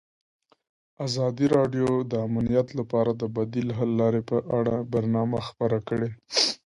[1.05, 6.09] ازادي راډیو د امنیت لپاره د بدیل حل لارې په اړه برنامه خپاره کړې.